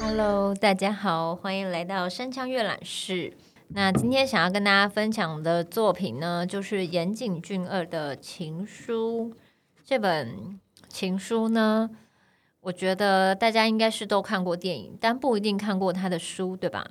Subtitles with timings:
[0.00, 3.32] Hello，大家好，欢迎来到山羌阅览室。
[3.68, 9.30] 那今天想要跟大家分享的作品呢，就是岩井俊二的《情书》。
[9.84, 10.28] 这本
[10.88, 11.90] 《情书》呢，
[12.60, 16.90] 我觉得大家应该是都看过电影，但不一定看过他的书，对吧？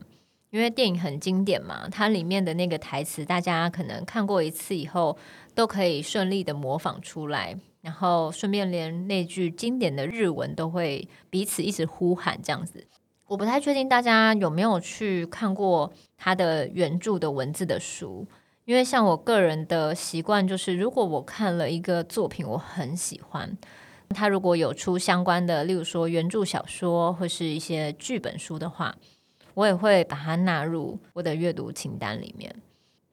[0.56, 5.18] 因为电影很经典嘛，它里面的那个台词，大家可能看过一次以后，
[5.54, 12.88] 都可以顺利的模仿出来，然后顺便连那句经典的日文都会彼此一直呼喊这样子。
[13.28, 18.26] 我不太确定大家有没有去看过他的原著的文字的书，
[18.64, 23.58] 因为像我个人的习惯就是，如果我看了一个作品，我很喜欢，
[24.12, 28.96] 他如果有出相关的，例如说原著小说或是一些剧本书的话。
[29.56, 32.56] 我也会把它纳入我的阅读清单里面，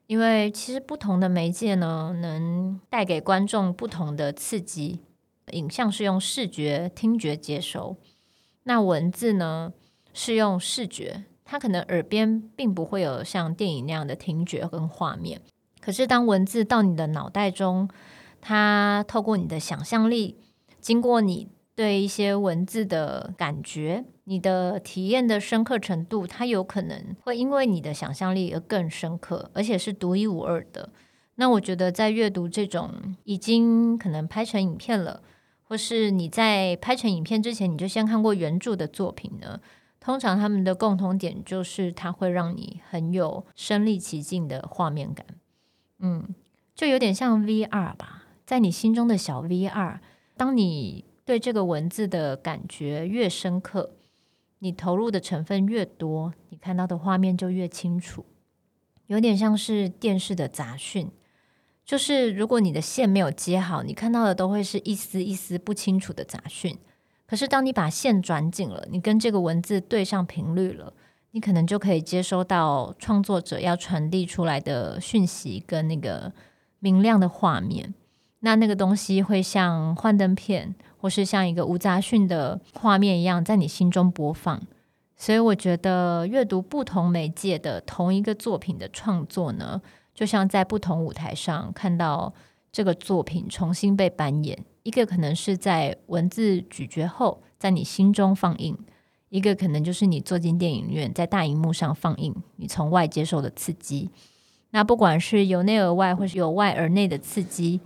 [0.07, 5.01] 因为其实不同的媒介呢，能带给观众不同的刺激。
[5.51, 7.97] 影像是用视觉、听觉接收，
[8.63, 9.73] 那文字呢
[10.13, 15.41] 是用视觉，它可能耳边并不会有像电影那样的听觉跟画面。
[15.81, 17.89] 可是当文字到你的脑袋中，
[18.39, 20.37] 它透过你的想象力，
[20.79, 21.49] 经过你。
[21.75, 30.89] 对一些文字的感觉，你的体验的深刻程度，它有可能会因为你的想象力而更深刻，而且是独一无二的。
[31.35, 32.91] 那我觉得，在阅读这种
[33.23, 35.23] 已经可能拍成影片了，
[35.63, 39.59] 或是你在拍成影片之前你就先看过原著的作品呢，
[39.99, 45.25] 通常他们的共同点就是它会让你很有身临其境的画面感。
[45.97, 46.35] 嗯，
[46.75, 49.97] 就有点像 VR 吧，在你心中的小 VR，
[50.37, 51.05] 当你。
[51.25, 53.95] 对这个文字的感觉越深刻，
[54.59, 58.25] 你投入的成分越多，你看到的画面就越清楚。
[59.07, 61.09] 有点像是电视的杂讯，
[61.85, 66.77] 就是如果你的线没有接好，你看到的都会是一丝一丝不清楚的杂讯。
[67.25, 70.93] 可是当你把线转紧了，你跟这个文字对上频率了，
[71.31, 76.33] 你可能就可以接收到创作者要传递出来的讯息跟那个
[76.79, 77.93] 明亮的画面。
[78.39, 80.75] 那那个东西会像幻灯片。
[81.03, 84.61] 或是像一个无杂讯的画面一样，在你心中播放。
[85.17, 89.81] 所以我觉得阅读不同媒介的同一个作品的创作呢，
[90.15, 92.33] 就像在不同舞台上看到
[92.71, 94.57] 这个作品重新被扮演。
[94.83, 98.73] 一个可能是在文字咀嚼后，在你心中放映；
[99.27, 104.09] 一个可能就是你坐进电影院，在大荧幕上放映，你从外接受的刺激。
[104.71, 107.81] 那不管是由内而外，或是由外而内的刺激。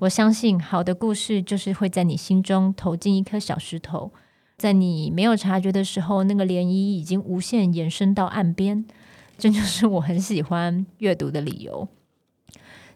[0.00, 4.12] 我相信，好的故事就是会在你心中投进一颗小石头，
[4.56, 8.84] 在你没有察觉的时候，那个涟漪已经无限延伸到岸边。
[9.36, 11.88] 这就是我很喜欢阅读的理由。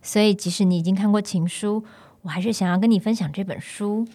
[0.02, 1.80] 所以，即使你已经看过《情书》，
[2.22, 4.06] 我还是想要跟你分享这本书。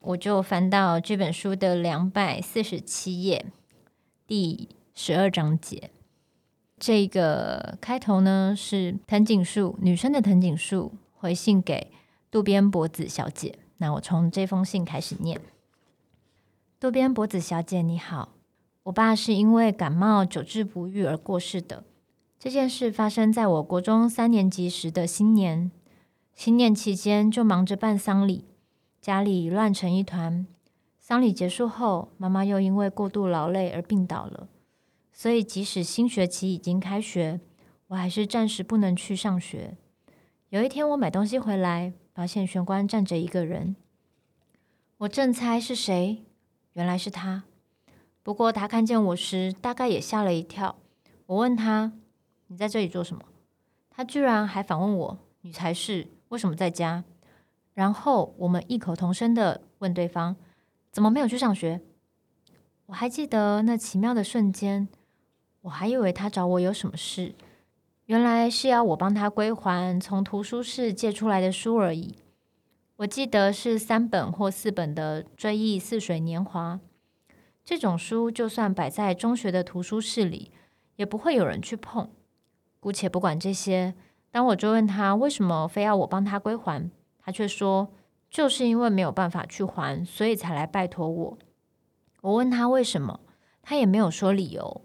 [0.00, 3.46] 我就翻到这本书的两百四十七页，
[4.26, 5.90] 第十二章节。
[6.78, 10.92] 这个开头呢，是藤井树，女生的藤井树。
[11.26, 11.90] 回信给
[12.30, 13.58] 渡边博子小姐。
[13.78, 15.40] 那我从这封信开始念。
[16.78, 18.28] 渡边博子小姐，你好，
[18.84, 21.82] 我爸是因为感冒久治不愈而过世的。
[22.38, 25.72] 这件事发生在我国中三年级时的新年。
[26.32, 28.44] 新年期间就忙着办丧礼，
[29.00, 30.46] 家里乱成一团。
[31.00, 34.46] 丧礼结束后，妈妈又因为过度劳累而病倒了。
[35.12, 37.40] 所以即使新学期已经开学，
[37.88, 39.76] 我还是暂时不能去上学。
[40.50, 43.74] 有一天，我买东西回来，发现玄关站着一个人。
[44.98, 46.22] 我正猜是谁，
[46.74, 47.42] 原来是他。
[48.22, 50.76] 不过他看见我时，大概也吓了一跳。
[51.26, 51.92] 我问他
[52.46, 53.24] ：“你在这里做什么？”
[53.90, 57.02] 他居然还反问我：“你才是，为什么在家？”
[57.74, 60.36] 然后我们异口同声地问对方
[60.92, 61.80] ：“怎么没有去上学？”
[62.86, 64.86] 我还记得那奇妙的瞬间，
[65.62, 67.34] 我还以为他找我有什么事。
[68.06, 72.14] 原来是要我帮他归还从图书室借出来的书而已。
[72.98, 76.80] 我记得是三本或四本的《追忆似水年华》。
[77.64, 80.52] 这种书就算摆在中学的图书室里，
[80.94, 82.08] 也不会有人去碰。
[82.78, 83.96] 姑且不管这些，
[84.30, 86.88] 当我追问他为什么非要我帮他归还，
[87.18, 87.92] 他却说
[88.30, 91.38] 就是因为没有办法去还，所以才来拜托我。
[92.20, 93.18] 我问他为什么，
[93.62, 94.82] 他也没有说理由，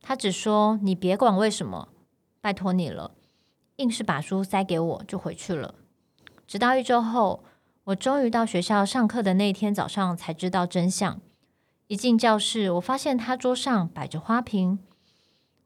[0.00, 1.90] 他只说你别管为什么。
[2.42, 3.12] 拜托你了，
[3.76, 5.76] 硬是把书塞给我就回去了。
[6.46, 7.44] 直到一周后，
[7.84, 11.20] 我终于到学校上课的那一天早上才知道真相。
[11.86, 14.80] 一进教室，我发现他桌上摆着花瓶。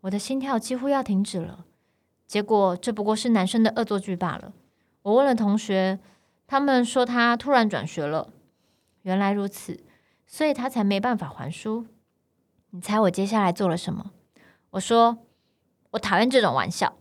[0.03, 1.65] 我的心跳几乎要停止了。
[2.27, 4.53] 结果这不过是男生的恶作剧罢了。
[5.03, 5.99] 我问了同学，
[6.47, 8.31] 他们说他突然转学了。
[9.03, 9.85] 原来如此，
[10.27, 11.87] 所以他才没办法还书。
[12.71, 14.11] 你猜我接下来做了什么？
[14.71, 15.19] 我说
[15.91, 16.97] 我讨厌这种玩笑，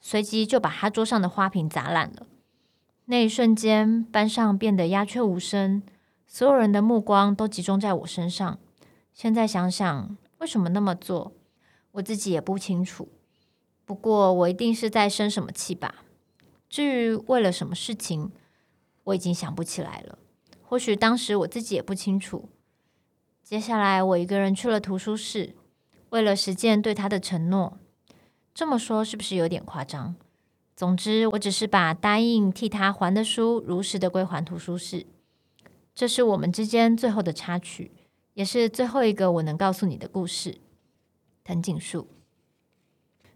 [0.00, 2.26] 随即就把他桌上的花瓶砸烂了。
[3.06, 5.82] 那一瞬间，班上变得鸦雀无声，
[6.26, 8.58] 所有人的目光都集中在我身上。
[9.12, 11.32] 现在想想，为什么那么做，
[11.92, 13.08] 我自己也不清楚。
[13.84, 16.04] 不过，我一定是在生什么气吧。
[16.68, 18.30] 至于为了什么事情，
[19.02, 20.16] 我已经想不起来了。
[20.62, 22.48] 或许当时我自己也不清楚。
[23.42, 25.56] 接下来，我一个人去了图书室，
[26.10, 27.79] 为了实践对他的承诺。
[28.60, 30.14] 这么说是不是有点夸张？
[30.76, 35.06] 总之，我只是把答应替他还的书如实的归还图书室。
[35.94, 37.90] 这是我们之间最后的插曲，
[38.34, 40.58] 也是最后一个我能告诉你的故事。
[41.42, 42.08] 藤井树。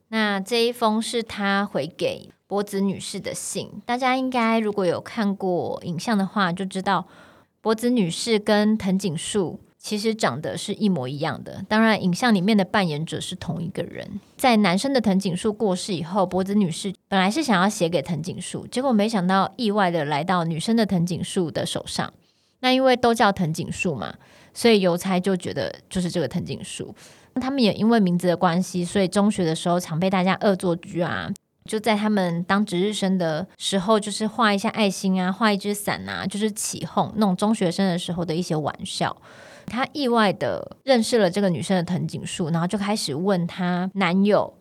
[0.09, 7.09] 那这一封是他回给柏子女士的信，大家应该如果有看过影像的话，就知道
[7.62, 11.63] 柏子女士跟藤井树其实长得是一模一样的。
[11.69, 14.19] 当然，影像里面的扮演者是同一个人。
[14.35, 22.11] 在男生的藤井树过世以后，柏子女士本来是想要写给藤井树，结果没想到意外的来到女生的藤井树的手上。
[22.61, 24.15] 那因为都叫藤井树嘛，
[24.55, 26.95] 所以邮差就觉得就是这个藤井树。
[27.35, 31.31] 那他们也因为名字的关系，所以中学的时候常被大家恶作剧啊。
[31.67, 39.15] 就在他们当值日生的时候，就是画一下爱心啊，画一只伞啊，就是起哄那种中学生的时候的一些玩笑。
[39.66, 44.55] 他意外的认识了这个女生的藤井树，然后就开始问她男友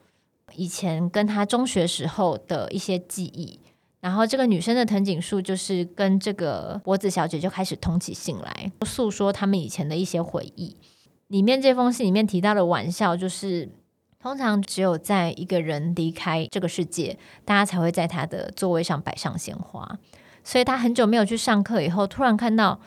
[0.55, 3.59] 以前跟她中学时候的一些记忆。
[3.99, 10.75] 然后这个女生的藤井树就是跟这个脖子小姐就开始通起信来，诉说他们以前的一些回忆。
[11.29, 13.71] 里面这封信里面提到的玩笑，就是
[14.19, 19.97] 通常只有在一个人离开这个世界，大家才会在他的座位上摆上鲜花。
[20.43, 22.81] 所以他很久没有去上课以后，突然看到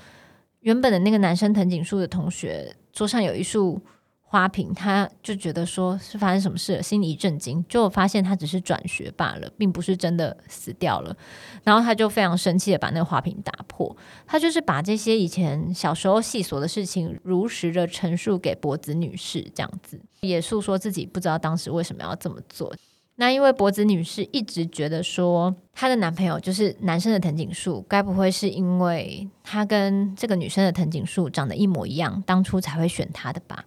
[0.66, 3.80] 原本的那个男生藤井树的同学桌上有一束。
[4.28, 11.16] 花瓶，他就觉得说是发生什么事了，心里一震惊，就发现他只是转学罢了，并不是真的死掉了。
[11.62, 13.96] 然后他就非常生气的把那个花瓶打破。
[14.26, 22.74] 他就是把这些以前小时候细琐的事情如实的陈述给柏子女士，这样子也诉说自己不知道当时为什么要这么做。
[23.16, 33.64] 那因为柏子女士一直觉得说她的男朋友就是男生的藤井树，该不会是因为他跟这个女生的藤井树长得一模一样，当初才会选他的吧？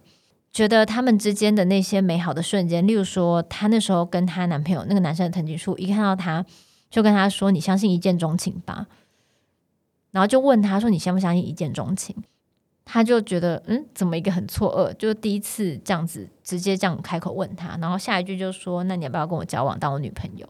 [0.52, 6.44] 觉得他们之间的那些美好的瞬间，例如说，她那时候跟她男朋友那个男生的藤井树，一看到他
[6.90, 8.88] 就跟他说：“你相信一见钟情吧？”
[10.10, 12.16] 然后就问他说：“你相不相信一见钟情？”
[12.92, 20.48] 他就觉得嗯，怎么一个很错愕，就第一次这样子直接这样开口问他，然后下一句就说：“那你要不要跟我交往，当我女朋友？”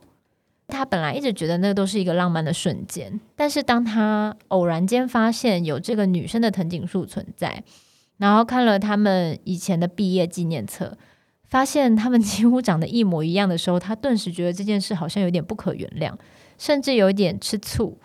[0.67, 7.63] 他本来一直觉得那都是一个浪漫的瞬间，但是当他偶然间发现有这个女生的藤井树存在。
[8.17, 10.97] 然后看了他们以前的毕业纪念册，
[11.47, 16.15] 发现他们几乎长得一模一样的时候，他顿时觉得这件事好像有点不可原谅，
[16.57, 17.99] 甚至有点吃醋。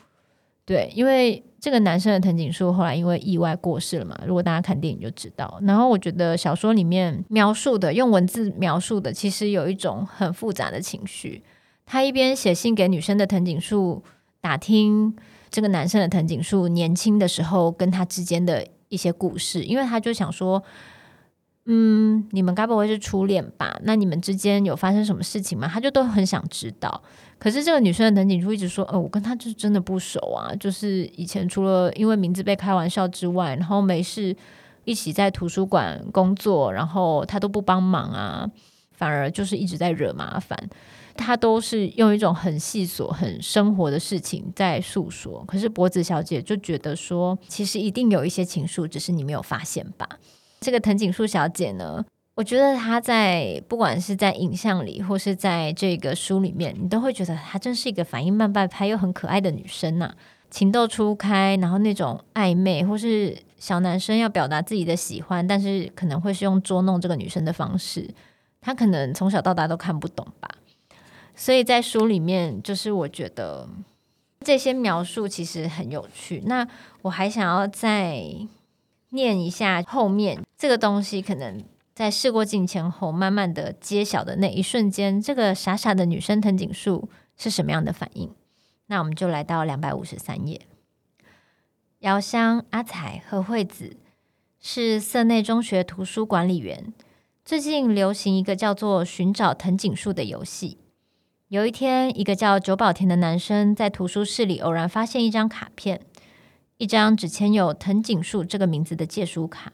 [0.66, 5.60] 对，因为这个男生的藤井树后来因为意外过世了嘛，如果大家看电影就知道。
[5.64, 11.44] 然后我觉得小说里面描述的，用文字描述的，其实有一种很复杂的情绪。
[11.86, 14.04] 他一边写信给女生的藤井树，
[14.42, 15.16] 打听
[15.50, 18.68] 这个男生的藤井树年轻的时候跟他之间的。
[18.88, 20.62] 一些故事，因为他就想说，
[21.66, 23.78] 嗯，你们该不会是初恋吧？
[23.84, 25.68] 那你们之间有发生什么事情吗？
[25.68, 27.02] 他就都很想知道。
[27.38, 34.36] 可是这个女生的藤井树一直说，呃，我跟他就是真的不熟啊，就是以前除了因为名字被开玩笑之外，然后没事
[34.84, 38.50] 一起在图书馆工作，然后他都不帮忙啊，
[38.94, 40.58] 反而就是一直在惹麻烦。
[41.18, 50.10] 他都是用一种很细琐、很生活的事情在诉说，可是脖子小姐就觉得说，其实一定有一些情愫，只是你没有发现吧。
[50.60, 52.04] 这个藤井树小姐呢，
[52.36, 60.14] 我觉得她在不管是在影像里，或是在这个书里面，你都会觉得她真是一个反应慢半拍又很可爱的女生呐、
[60.50, 68.14] 情窦初开，然后那种暧昧，或是小男生要表达自己的喜欢，但是可能会是用捉弄这个女生的方式，
[68.60, 70.50] 他可能从小到大都看不懂吧。
[71.34, 73.68] 所以在书里面，就是我觉得
[74.42, 76.44] 这些描述其实很有趣。
[76.46, 76.68] 那
[77.02, 78.22] 我还想要再
[79.12, 81.62] 念一下后面这个东西，可能
[81.96, 88.30] 在事过境迁后，慢慢的揭晓的那一瞬间，这个傻傻的女生藤井树是什么样的反应？
[88.88, 90.60] 那我们就来到两百五十三页。
[92.00, 93.96] 遥香、阿彩和惠子
[94.60, 96.94] 是色内中学图书管理员。
[97.46, 100.78] 最近流行一个叫做“寻找藤井树”的游戏。
[101.48, 106.02] 有一天，一个叫久保田的男生在图书室里偶然发现一张卡片，
[106.78, 109.72] 一张只签有藤井树这个名字的借书卡。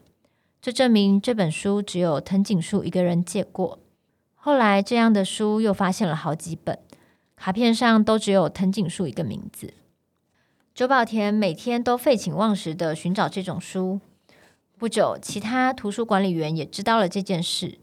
[0.61, 3.79] 这证明这本书只有藤井树一个人借过。
[4.35, 6.77] 后来，这样的书又发现了好几本，
[7.35, 9.73] 卡片上都只有藤井树一个名字。
[10.75, 13.99] 久保田每天都废寝忘食地寻找这种书。
[14.77, 17.79] 不久，其他图书管理员也知道了这件事。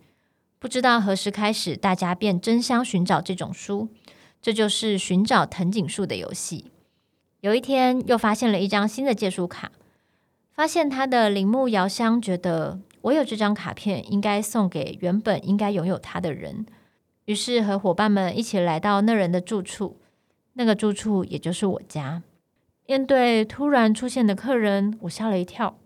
[0.61, 3.89] 不知道何时开始，大家便争相寻找这种书。
[4.41, 6.71] 这就是寻找藤井树的游戏。
[7.41, 9.73] 有一天，又发现了一张新的借书卡，
[10.59, 16.67] 发现他的铃木遥香觉得我有这张卡片，应该送给原本应该拥有它的人。
[17.27, 20.01] 于是和伙伴们一起来到那人的住处，
[20.55, 22.25] 那个住处也就是我家。
[22.87, 25.79] 面对突然出现的客人，我吓了一跳。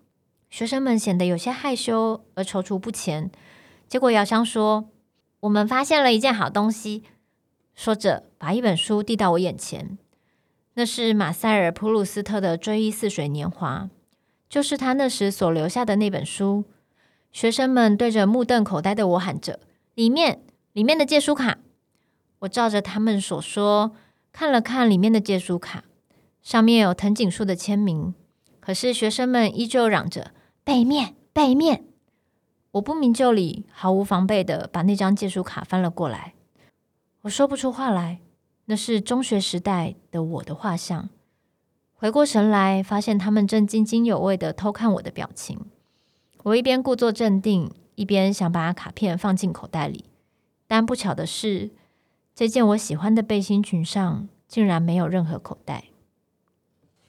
[0.49, 3.29] 学生们显得有些害羞而踌躇不前。
[3.87, 4.89] 结果遥香说
[5.41, 7.03] ：“我们发现了一件好东西。”
[7.75, 9.99] 说着，把一本书递到我眼前。
[10.73, 13.89] 那是马塞尔·普鲁斯特的《追忆似水年华》，
[14.53, 16.63] 就是他那时所留下的那本书。
[17.31, 19.59] 学生们对着目瞪口呆的我喊着
[19.95, 20.43] ：“里面，
[20.73, 21.57] 里面的借书卡！”
[22.37, 23.95] 我照着他们所说，
[24.31, 25.85] 看了看里面的借书卡，
[26.43, 28.13] 上面有藤井树的签名。
[28.59, 30.33] 可是学生们依旧嚷着。
[30.63, 31.85] 背面，背面！
[32.73, 36.35] 我不明就里，毫无防备的把那张借书卡翻了过来。
[37.23, 38.19] 我说不出话来，
[38.65, 41.09] 那是中学时代的我的画像。
[42.03, 45.57] 回过神来，发现他们正津津有味的偷看我的表情。
[46.43, 50.03] 我一边故作镇定，一边想把卡片放进口袋里。
[50.67, 51.69] 但不巧的是，
[52.35, 55.85] 这件我喜欢的背心裙上竟然没有任何口袋。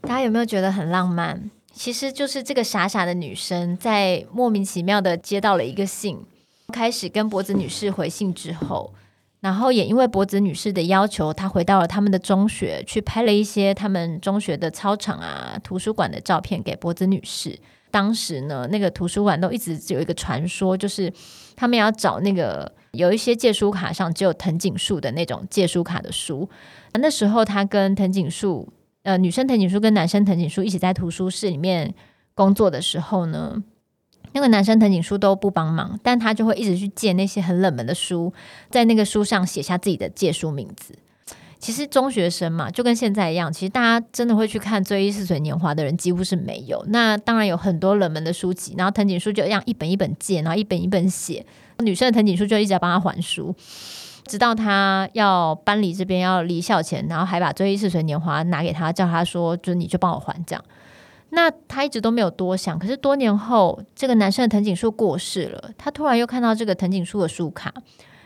[0.02, 1.50] 大家有没有觉得很浪漫？
[1.72, 6.24] 其实就是这个傻傻的女生，在莫名其妙的接到了一个信，
[6.72, 8.94] 开始跟柏子女士回信之后，
[9.44, 17.58] 然后也因为柏子女士的要求，她回到了他们的中学，去拍了一些他们中学的操场啊、图书馆的照片给柏子女士。
[17.90, 21.12] 当时呢，那个图书馆都一直有一个传说，就是
[21.54, 26.48] 他们要找那个有一些借书卡上只有藤井树的那种借书卡的书。
[26.94, 28.72] 那时候他跟藤井树。
[29.02, 31.94] 呃，女生藤井树跟男生藤井树一起在图书室里面
[32.34, 33.62] 工作的时候呢，
[34.32, 38.32] 那个男生藤井树都不帮忙，但他就会一直去借那些很冷门的书，
[38.70, 40.94] 在那个书上写下自己的借书名字。
[41.58, 46.84] 其实中学生嘛，就跟现在一样，其实大家真的会去看《追忆似水年华》的人几乎是没有。
[46.88, 51.46] 那当然有很多冷门的书籍，然后藤井树就这样一本一本借，然后一本一本写。
[51.78, 53.54] 女生的藤井树就一直要帮他还书。
[54.26, 60.64] 直到他要搬离这边，要离校前，然后还把《追忆似水年华》拿给他，叫他说：“就你就帮我还这样。”
[61.34, 62.78] 那他一直都没有多想。
[62.78, 67.72] 可是多年后，这个男生的藤井树过世了，他突然又看到这个藤井树的书卡，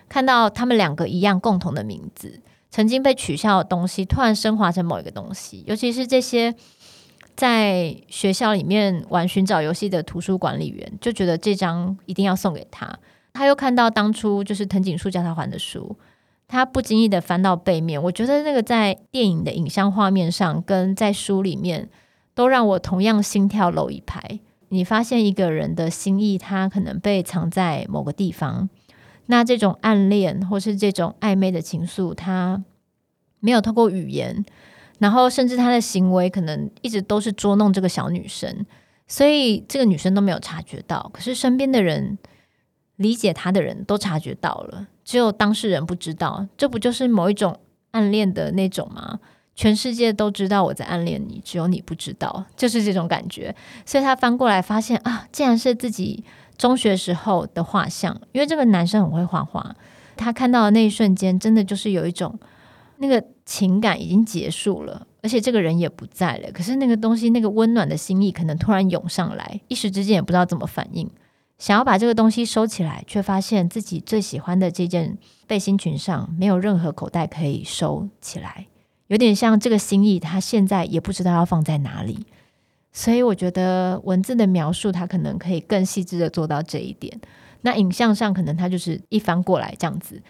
[0.08, 5.64] 看到他们两个一样共同的名字，曾经被取笑的东西突然升华成某一个东西。
[5.66, 6.54] 尤其是这些
[7.34, 12.98] 在学校里面玩寻找游戏的图书管理员，就觉得这张一定要送给他。
[13.32, 15.96] 他又看到当初就是藤井树叫他还的书，
[16.48, 21.88] 他不经意的翻到背面，我觉得那个在电影的影像画面上跟在书里面
[22.38, 24.38] 都让我同样心跳漏一拍。
[24.68, 28.70] 你发现一个人的心意，他可能被藏在某个地方，
[29.26, 32.62] 那这种暗恋或是这种暧昧的情愫，他
[33.40, 34.44] 没有透过语言，
[35.00, 38.64] 然后甚至他的行为可能一直都是捉弄这个小女生，
[39.08, 42.16] 所以这个女生都没有察觉到，可是身边的人。
[42.94, 46.48] 理解他的人都察觉到了，只有当事人不知道。
[46.56, 47.60] 这不就是某一种
[47.92, 49.20] 暗恋的那种吗？
[49.58, 53.52] 全世界都知道我在暗恋你，只有你不知道，就是这种感觉。
[53.84, 56.22] 所以他翻过来发现啊，竟然是自己
[56.56, 58.16] 中学时候的画像。
[58.30, 59.74] 因为这个男生很会画画，
[60.16, 62.38] 他看到的那一瞬间，真的就是有一种
[62.98, 66.52] 那个情感已经结束了，而且这个人也不在了。
[66.52, 71.10] 可是那个东西，那个温暖的心意，可能突然涌上来，一时之间也不知道怎么反应。
[71.58, 78.68] 想要把这个东西收起来，却发现自己最喜欢的这件背心裙上没有任何口袋可以收起来，
[79.08, 82.24] 有点像这个心意，他现在也不知道要放在哪里。
[82.90, 87.20] 所以我觉得文字的描述，它可能可以更细致的做到这一点。
[87.60, 90.20] 那影像上，可能它就是一翻过来这样子。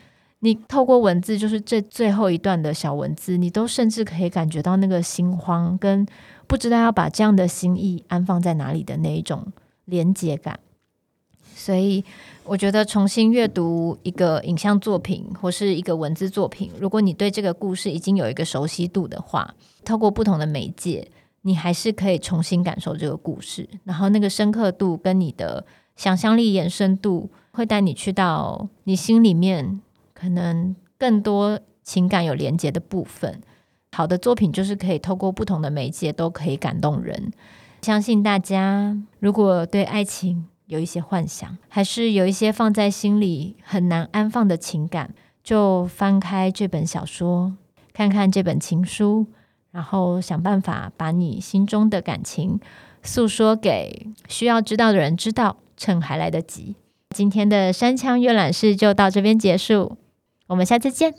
[0.40, 6.06] 你透过文字，就是这最后一段的小文字，你都甚至可以感觉到那个心慌，跟
[6.46, 9.46] 不知道要把这样的心意安放在哪里的那一种
[9.86, 10.58] 连接感。
[11.58, 12.04] 所以，
[12.44, 19.52] 我觉得重新阅读一个影像作品或是一个文字作品，如果你对这个故事已经有一个熟悉度的话，
[19.84, 21.10] 透过不同的媒介，
[21.42, 23.68] 你还是可以重新感受这个故事。
[23.82, 29.80] 然后，那个深刻度跟你的想象力延伸度会带你去到你心里面
[30.14, 33.42] 可能更多情感有连接的部分。
[33.90, 37.32] 好的作品就是可以透过不同的媒介都可以感动人。
[37.82, 47.54] 相信大家如果对爱情有一些幻想，还是有一些放在心里很难安放的情感，就翻开这本小说，
[47.92, 49.26] 看看这本情书，
[49.70, 52.60] 然后想办法把你心中的感情
[53.02, 56.76] 诉说给需要知道的人知道，趁还来得及。
[57.16, 59.96] 今天的山羌阅览室就到这边结束，
[60.48, 61.14] 我们下次见。